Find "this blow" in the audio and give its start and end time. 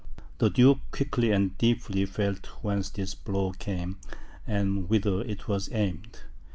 2.89-3.51